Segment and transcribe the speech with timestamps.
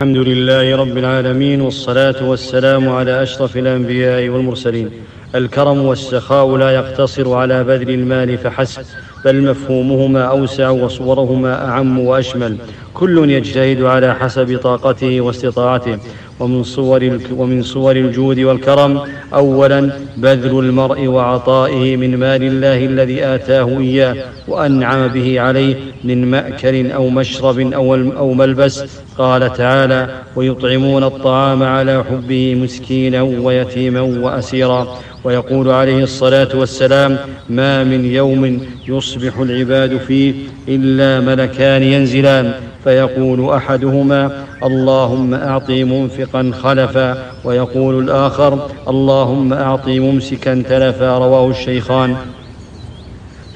[0.00, 4.90] الحمد لله رب العالمين والصلاة والسلام على أشرف الأنبياء والمرسلين.
[5.34, 8.84] الكرم والسخاء لا يقتصر على بذل المال فحسب.
[9.24, 12.56] بل مفهومهما أوسع وصورهما أعم وأشمل.
[12.94, 15.98] كل يجتهد على حسب طاقته واستطاعته.
[16.40, 19.00] ومن صور ومن صور الجود والكرم
[19.34, 24.16] اولا بذل المرء وعطائه من مال الله الذي آتاه إياه
[24.48, 28.84] وأنعم به عليه من مأكل أو مشرب أو أو ملبس.
[29.18, 34.98] قال تعالى ويطعمون الطعام على حبه مسكينا ويتيما واسيرا.
[35.24, 37.18] ويقول عليه الصلاة والسلام
[37.50, 40.34] ما من يوم يصبح العباد فيه
[40.68, 42.52] إلا ملكان ينزلان.
[42.84, 47.32] فيقول أحدهما اللهم أعط منفقا خلفا.
[47.44, 52.16] ويقول الآخر اللهم أعط ممسكا تلفا رواه الشيخان.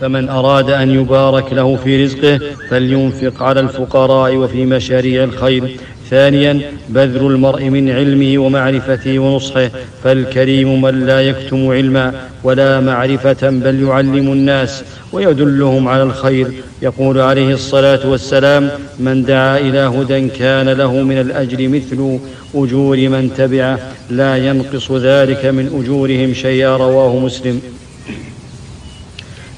[0.00, 5.76] فمن أراد أن يبارك له في رزقه فلينفق على الفقراء وفي مشاريع الخير.
[6.10, 9.70] ثانيا بذل المرء من علمه ومعرفته ونصحه
[10.04, 12.12] فالكريم من لا يكتم علما
[12.44, 16.46] ولا معرفة بل يعلم الناس ويدلهم على الخير.
[16.82, 22.18] يقول عليه الصلاة والسلام من دعا إلى هدى كان له من الأجر مثل
[22.54, 23.78] أجور من تبعه
[24.10, 27.60] لا ينقص ذلك من أجورهم شيئا رواه مسلم.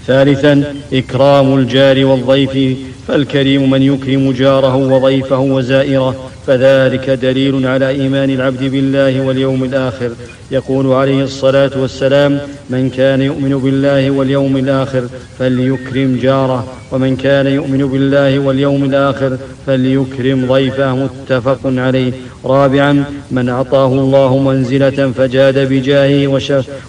[0.06, 2.78] ثالثا إكرام الجار والضيف
[3.10, 10.10] فالكريم من يكرم جاره وضيفه وزائره فذلك دليل على إيمان العبد بالله واليوم الآخر.
[10.50, 12.38] يقول عليه الصلاة والسلام
[12.70, 15.04] من كان يؤمن بالله واليوم الآخر
[15.38, 20.94] فليكرم جاره ومن كان يؤمن بالله واليوم الآخر فليكرم ضيفه.
[20.94, 22.12] متفق عليه.
[22.44, 26.26] رابعا من أعطاه الله منزلة فجاد بجاهه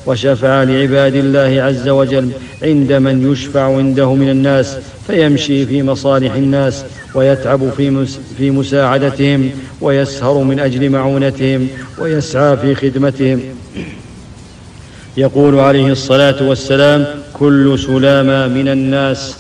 [0.08, 2.30] وشفع لعباد الله عز وجل
[2.63, 8.06] عند من يشفع عنده من الناس فيمشي في مصالح الناس ويتعب في
[8.38, 9.50] في مساعدتهم
[9.81, 11.68] ويسهر من أجل معونتهم
[12.00, 13.42] ويسعى في خدمتهم.
[15.18, 19.38] يقول عليه الصلاة والسلام كل سلامة من الناس.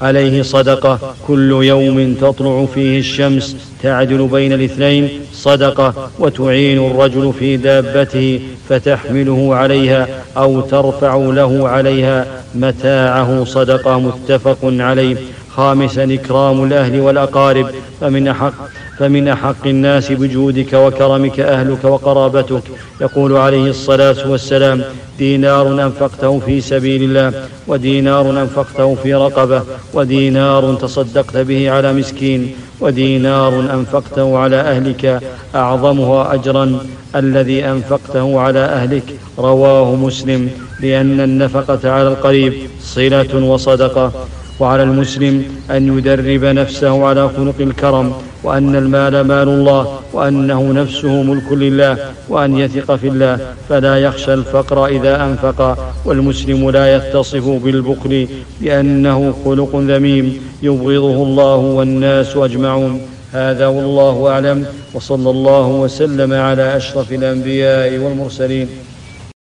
[0.00, 5.08] عليه صدقة كل يوم تطلع فيه الشمس تعدل بين الاثنين.
[5.32, 12.26] صدقة وتعين الرجل في دابته فتحمله عليها أو ترفع له عليها.
[12.54, 15.16] متاعه صدقة متفق عليه.
[15.60, 17.66] خامسا إكرام الأهل والأقارب.
[18.00, 18.54] فمن أحق
[18.98, 22.62] فمن أحق الناس بجودك وكرمك أهلك وقرابتك.
[23.00, 24.78] يقول عليه الصلاة والسلام
[25.18, 27.28] دينار أنفقته في سبيل الله
[27.66, 29.62] ودينار أنفقته في رقبة
[29.94, 32.40] ودينار تصدقت به على مسكين
[32.80, 35.20] ودينار أنفقته على أهلك.
[35.54, 36.78] أعظمها أجرا
[37.16, 39.08] الذي أنفقته على أهلك.
[39.38, 40.50] رواه مسلم
[40.80, 44.12] لأن النفقة على القريب صلة وصدقة.
[44.60, 48.12] وعلى المسلم أن يدرب نفسه على خلق الكرم
[48.42, 51.96] وأن المال مال الله وأنه نفسه ملك لله
[52.28, 53.38] وأن يثق في الله
[53.68, 55.78] فلا يخشى الفقر إذا أنفق.
[56.04, 58.28] والمسلم لا يتصف بالبخل
[58.60, 63.00] لأنه خلق ذميم يبغضه الله والناس أجمعون.
[63.32, 68.68] هذا والله أعلم وصلى الله وسلم على أشرف الأنبياء والمرسلين.